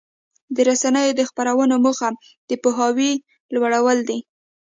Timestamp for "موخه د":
1.85-2.51